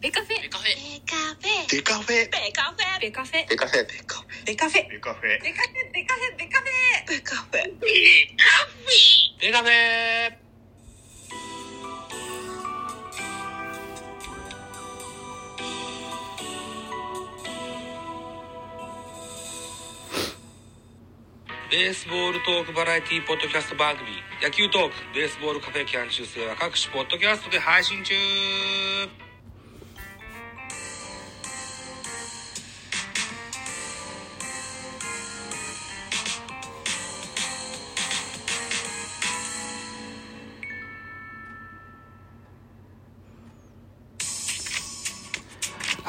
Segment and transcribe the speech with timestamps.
[0.00, 0.40] ベカフェ。
[0.40, 0.68] ベカフェ。
[0.68, 1.66] ベカフェ。
[1.68, 2.30] デカフェ。
[2.30, 3.00] ベカフェ。
[3.00, 3.48] ベカフェ。
[3.48, 3.86] ベカフェ。
[4.46, 5.42] ベカフェデカフェ。
[5.42, 5.88] ベカフェ。
[5.90, 7.08] ベカフェベカフェ。
[7.08, 7.66] ベカフェ。
[7.66, 9.02] ベカフェ。
[9.40, 10.48] ベカフェ。
[21.70, 24.08] ベースボールトークバラエティポッドキャスト番組。
[24.42, 28.14] 野球トークベースボールカフェキャン中世は各種ポッドキャストで配信中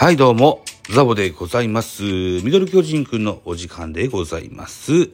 [0.00, 0.62] はい、どうも、
[0.94, 2.04] ザボでございます。
[2.04, 5.10] ミドル巨人くんのお時間でございます。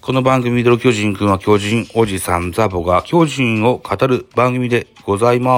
[0.00, 5.50] この番組ミドル巨人くんは巨人おじさんザボが巨人を語る番組でございま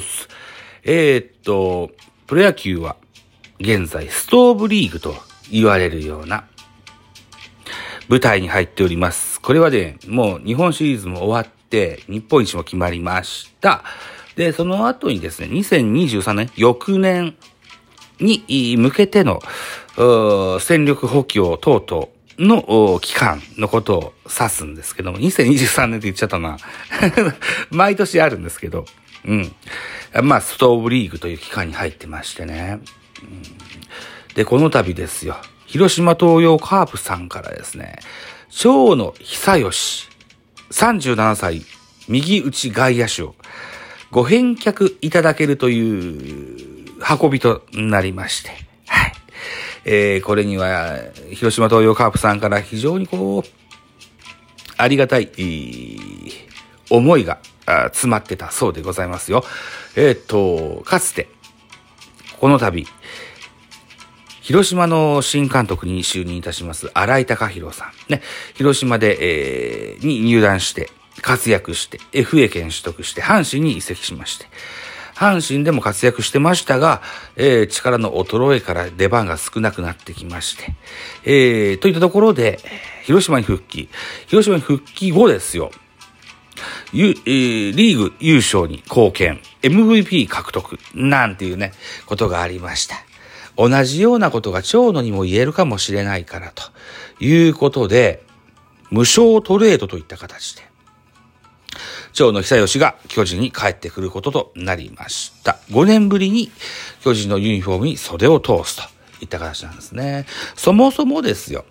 [0.00, 0.28] す。
[0.82, 1.92] えー、っと、
[2.26, 2.96] プロ野球は
[3.60, 5.14] 現在ストーブリーグと
[5.48, 6.48] 言われるような
[8.08, 9.40] 舞台に入っております。
[9.40, 13.84] これはね、もう日本シリーズも終わって、日本一も決まりました。
[14.34, 17.36] で、その後にですね、2023年、翌年
[18.20, 19.40] に向けての、
[20.60, 26.58] 戦力補強等々の期間のことを指すんですけども、2023年って言っちゃったな。
[27.70, 28.84] 毎年あるんですけど、
[29.24, 29.52] うん。
[30.22, 32.80] まあ、ストーブリーグという期間に入ってましてね。
[33.22, 33.78] うん
[34.38, 35.36] で、この度ですよ。
[35.66, 37.98] 広島東洋カープさんからですね、
[38.50, 40.08] 長野久義、
[40.70, 41.62] 37歳、
[42.06, 43.34] 右打ち外野手を
[44.12, 48.50] ご返却いただけるという運びとなりまして、
[48.86, 49.12] はい。
[49.84, 50.98] えー、これには、
[51.32, 53.50] 広島東洋カープさんから非常にこう、
[54.76, 55.30] ありがたい、
[56.90, 59.44] 思いが詰まってたそうでございますよ。
[59.96, 61.28] えーっと、かつて、
[62.38, 62.86] この度、
[64.40, 68.12] 広島の新監督に就任いたします、荒井隆弘さん。
[68.12, 68.22] ね、
[68.54, 74.46] 広島で、えー、に入団して、活躍して、FA 権取得して、阪神に移籍しまして、
[75.18, 77.02] 阪神でも活躍してましたが、
[77.34, 80.74] えー力の衰えから出番が少なくなってきまして、
[81.24, 82.60] えーといったところで、
[83.02, 83.88] 広島に復帰。
[84.28, 85.72] 広島に復帰後ですよ。
[86.92, 91.72] ゆえーリーグ優勝に貢献、MVP 獲得、なんていうね、
[92.06, 92.94] ことがありました。
[93.56, 96.62] 同じようなことが長野にも言えるかもしれないからと
[97.18, 98.22] いうことで、
[98.92, 100.67] 無償トレードといった形で、
[102.12, 105.58] 長野久義が巨人に帰ってくることとなりました。
[105.70, 106.50] 5年ぶりに
[107.02, 108.82] 巨人のユニフォームに袖を通すと
[109.20, 110.26] いった形なんですね。
[110.56, 111.64] そもそもですよ、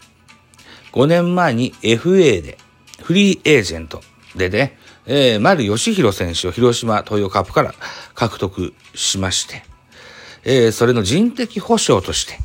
[0.94, 2.58] 5年前に FA で、
[3.04, 4.02] フリーエージェント
[4.36, 7.74] でね、えー、丸義弘選手を広島東洋カップから
[8.14, 9.64] 獲得しまして、
[10.44, 12.40] えーそれの人的保障として、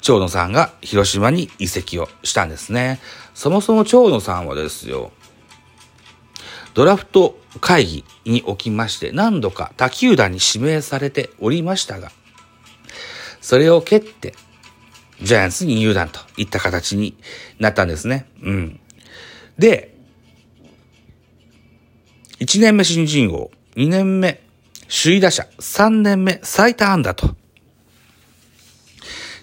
[0.00, 3.00] 長野さんが広島に移籍をしたんですね。
[3.34, 5.12] そもそも長野さんはですよ、
[6.74, 12.12] ドラフト会議におきまして何度か他球団に指名されておりましたが、
[13.40, 14.34] それを蹴って、
[15.22, 17.16] ジャイアンツに入団といった形に
[17.58, 18.26] なったんですね。
[18.42, 18.80] うん。
[19.58, 19.94] で、
[22.38, 24.42] 1年目新人王、2年目
[24.88, 27.36] 首位打者、3年目最多安打と、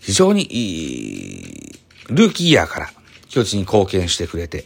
[0.01, 1.79] 非常にいい
[2.09, 2.89] ルーキーイヤーから
[3.27, 4.65] 巨人に貢献してくれて、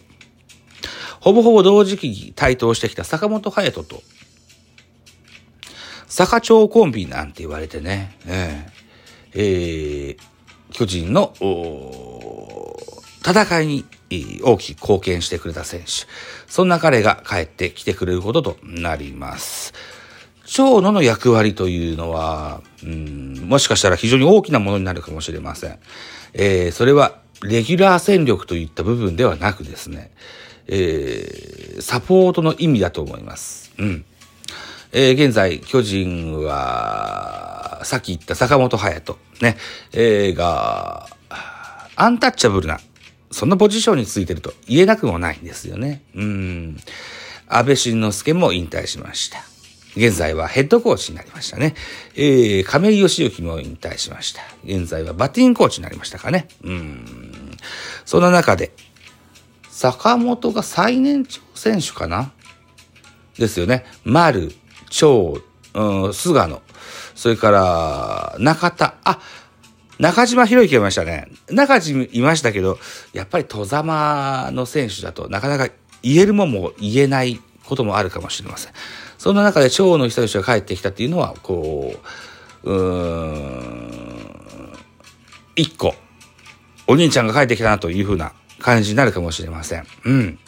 [1.21, 4.03] ほぼほぼ同時期に台頭してきた坂本隼人と、
[6.07, 8.67] 坂町コンビなんて言われてね、え
[9.33, 10.31] ええー
[10.73, 11.33] 巨人の
[13.21, 13.85] 戦いに
[14.41, 16.07] 大きく貢献してくれた選手。
[16.47, 19.73] そんな彼が帰ってきてくれることとなります。
[20.45, 25.79] 長野の役割というのは、うん、もしかしたら非常に大きなものになるかもしれません。
[26.33, 30.11] えーそれは、レギュラー戦力といった部分ではなくですね、
[30.67, 33.71] えーサポートの意味だと思います。
[33.79, 34.05] うん。
[34.91, 39.57] えー現在、巨人は、さっき言った坂本隼人、ね、
[39.93, 41.07] えーが、
[41.95, 42.79] アンタッチャブルな、
[43.31, 46.03] そんなポジションについてると言えなくもないんですよね。
[46.13, 46.77] うん。
[47.47, 49.43] 安倍晋之助も引退しました。
[49.95, 51.75] 現在はヘッドコーチになりましたね。
[52.15, 54.41] えー、亀井義行も引退しました。
[54.63, 56.47] 現在はバッティングコーチになりましたかね。
[56.63, 57.57] うん。
[58.05, 58.71] そんな中で、
[59.81, 62.31] 坂本が最年長選手かな？
[63.39, 63.83] ですよね。
[64.03, 64.53] 丸、
[64.91, 65.41] 長、
[65.73, 66.61] うん、菅野、
[67.15, 69.19] それから、中田、あ、
[69.97, 71.29] 中島博之がいましたね。
[71.49, 72.77] 中島いましたけど、
[73.11, 75.73] やっぱり戸様の選手だとなかなか
[76.03, 78.73] 言えるもんも言えないこともあるかもしれません。
[79.17, 81.95] そんな中で長野久義が帰ってきたっていうのは、こ
[82.63, 82.81] う、うー
[83.31, 84.77] ん、
[85.55, 85.95] 一個、
[86.85, 89.85] お兄ちゃんが帰ってきたなというふうな感じになるかもしれません。
[90.05, 90.39] うん。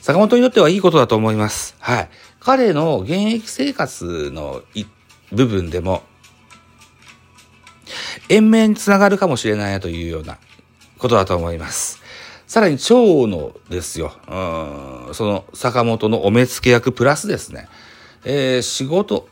[0.00, 1.76] 坂本にとってはいいことだと思います。
[1.78, 2.10] はい。
[2.40, 4.62] 彼の現役生活の
[5.32, 6.02] 部分でも、
[8.28, 10.38] 延命につながるかもしれないなというような
[10.98, 12.02] ことだと思います。
[12.46, 17.68] さらに蝶のですよ、うん、その坂本のお目付け役プラスですね、
[18.24, 19.28] えー、仕事、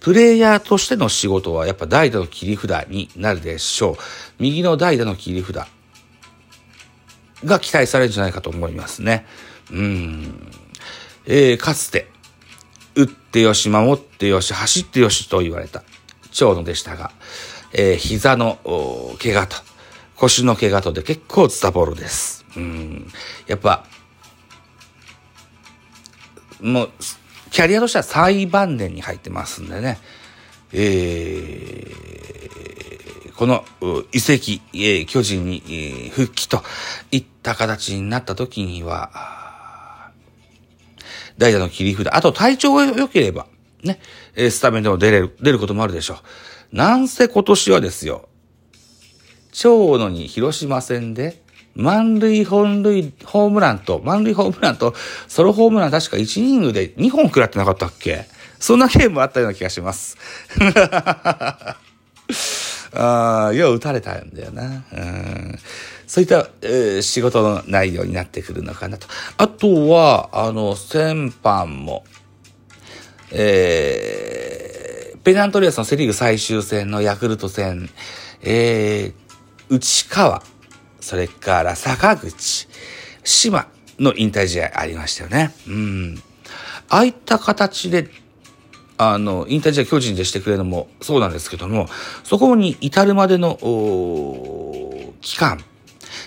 [0.00, 3.96] プレイヤーとしての仕事はやっぱ代打の切り札になるでしょう。
[4.38, 5.66] 右の代打の切り札
[7.44, 9.26] が期待されるんじゃないかと思いますね。
[9.70, 10.50] うん。
[11.26, 12.08] えー、かつて、
[12.94, 15.82] 打ってよし、守ってよし、走ってよしと言われた
[16.32, 17.12] 長野でしたが、
[17.72, 18.58] えー、膝の
[19.20, 19.56] 怪我と、
[20.16, 22.44] 腰の怪我とで結構ズタボロです。
[22.56, 23.08] うん。
[23.46, 23.84] やっぱ、
[26.60, 26.90] もう、
[27.58, 29.98] キャリアとしては最晩年に入ってますんでね、
[30.72, 33.64] えー、この
[34.12, 36.62] 移籍、えー、巨人に、えー、復帰と
[37.10, 40.12] いった形になった時には、
[41.36, 43.48] 代打の切り札、あと体調が良ければ、
[43.82, 43.98] ね、
[44.36, 46.20] スタメンでも出れる、出ることもあるでしょ
[46.72, 46.76] う。
[46.76, 48.28] なんせ今年はですよ、
[49.50, 51.42] 長野に広島戦で、
[51.78, 54.94] 満塁本塁ホームランと、満塁ホームランと、
[55.28, 58.26] ソロホームラン確か1イニングで2本食らってなかったっけ？
[58.58, 60.18] そんなゲームあったような気がします。
[62.94, 64.82] ああ、よう打たれたんだよな。
[64.92, 65.58] うん
[66.08, 69.06] そういった、えー、仕事の内容になってくるのかなと。
[69.36, 72.02] あとは、あの、先般も、
[73.30, 77.90] えー、ペナントレースのセリーグ最終戦のヤクルト戦、
[78.42, 80.42] えー、内川、
[81.08, 82.68] それから坂口、
[83.24, 83.66] 島
[83.98, 85.54] の引退試合ありましたよね。
[85.66, 86.22] うん。
[86.90, 88.10] ああいった形で、
[88.98, 91.88] あの、引退試合巨人でしてくれるのもそうなんですけども、
[92.24, 93.56] そこに至るまでの、
[95.22, 95.64] 期間、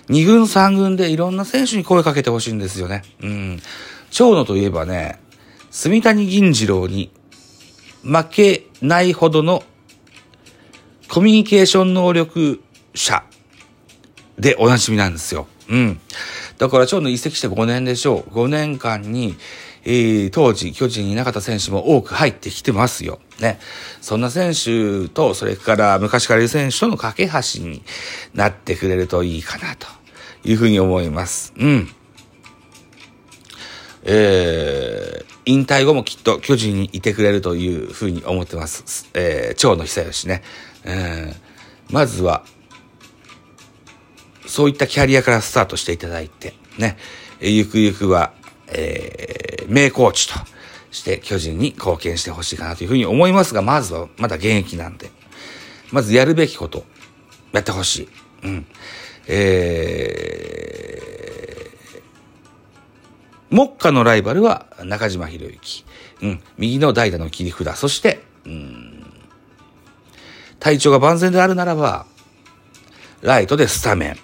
[0.10, 3.04] 2軍3軍でいろんな選手に声かけてほしいんですよね。
[3.22, 3.62] うん。
[4.10, 5.20] 長野といえばね、
[5.70, 7.12] 住谷銀次郎に
[8.02, 9.62] 負けないほどの
[11.08, 12.64] コミュニケーション能力
[12.96, 13.24] 者
[14.40, 15.48] でおなじみなんですよ。
[15.70, 16.00] うん。
[16.58, 18.30] だからちょうど移籍して5年でしょう。
[18.32, 19.36] 5年間に、
[19.84, 23.20] えー、当時巨人にいなかった選手も多く入ってきてますよ。
[23.40, 23.60] ね。
[24.02, 27.84] そんな選手と、それから昔からいる選手との架け橋に
[28.34, 29.88] なってくれるといいかなと
[30.44, 31.54] いうふうに思います。
[31.58, 31.90] うん。
[34.04, 39.10] えー、引退後もきっと巨人にいてくれるというふうに思ってます。
[39.14, 40.44] えー、長野久義ね。
[40.84, 42.44] えー、まずは、
[44.52, 46.98] そういったキャリアからスタートしていただいて、ね、
[47.40, 48.34] ゆくゆくは、
[48.68, 50.34] えー、名コーチと
[50.92, 55.10] して巨人に貢献してほしいかなというふうに思いますが、まずはまだ現役なんで、
[55.94, 56.84] まずやるべきこと、
[57.54, 58.10] やってほしい。
[58.44, 58.66] うん。
[59.28, 65.86] えー、目下のライバルは中島博之。
[66.24, 66.42] うん。
[66.58, 67.80] 右の代打の切り札。
[67.80, 69.06] そして、うん。
[70.60, 72.06] 体調が万全であるならば、
[73.22, 74.18] ライトでスタメン。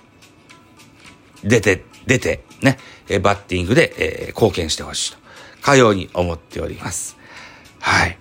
[1.47, 2.77] 出て、出て、ね、
[3.21, 5.17] バッティングで、えー、貢献してほしいと。
[5.61, 7.17] かように思っております。
[7.79, 8.17] はい。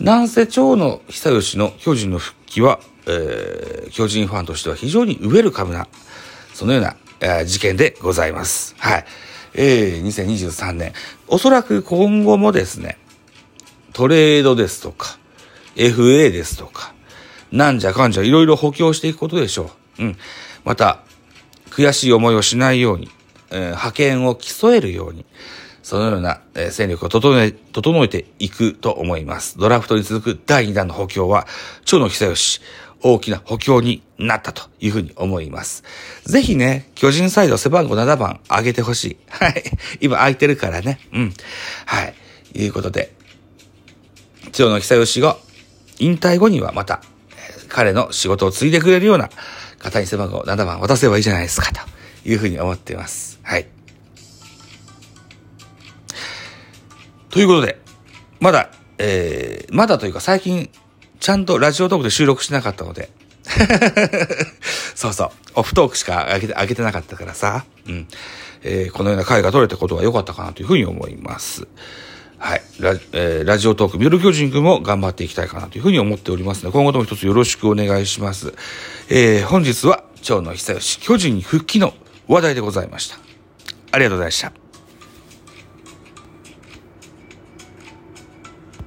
[0.00, 5.88] 南瀬町の久吉の巨人の復帰は、えー、巨人ファンとしては非常にウェルカムな、
[6.52, 8.74] そのような、えー、事件でございます。
[8.78, 9.04] はい。
[9.54, 10.92] えー、2023年。
[11.28, 12.98] おそらく今後もですね、
[13.92, 15.18] トレードですとか、
[15.76, 16.94] FA ですとか、
[17.52, 20.02] なんじゃかんじゃいろいろ補強していくことでしょう。
[20.02, 20.16] うん。
[20.64, 21.05] また、
[21.76, 23.10] 悔しい思いをしないように、
[23.50, 25.26] えー、派遣を競えるように、
[25.82, 29.58] そのような、えー、戦力を整え、整えていくと思います。
[29.58, 31.46] ドラフトに続く第2弾の補強は、
[31.84, 32.62] 蝶野久義、
[33.02, 35.84] 大きな補強になったというふうに思います。
[36.24, 39.16] ぜひね、巨人サイド背番号7番上げてほしい。
[39.28, 39.62] はい。
[40.00, 40.98] 今空いてるからね。
[41.12, 41.34] うん。
[41.84, 42.14] はい。
[42.54, 43.12] いうことで、
[44.52, 45.36] 長野久義が
[45.98, 47.02] 引退後にはまた、
[47.68, 49.28] 彼の仕事を継いでくれるような
[49.78, 51.80] 方に背番号7番渡せばいいじゃないですか、と
[52.28, 53.38] いうふうに思っています。
[53.42, 53.66] はい。
[57.30, 57.78] ということで、
[58.40, 60.70] まだ、えー、まだというか最近
[61.20, 63.10] ちゃんとラジオトークで収録しなかったので。
[64.94, 65.30] そうそう。
[65.56, 67.64] オフトークしか上げて、上げてなかったからさ。
[67.86, 68.08] うん。
[68.62, 71.68] えー、このような回が取れたことは良かったかなというふうに思います。
[72.38, 72.62] はい。
[72.80, 78.54] ラ,、えー、ラジオトーク、ミドル巨人君も頑張っていきたいかなというふうに思っておりますので、今後とも一つよろしくお願いします。
[79.08, 81.94] えー、本日は、蝶野久義、巨人復帰の
[82.28, 83.18] 話題でございました。
[83.92, 84.65] ありがとうございました。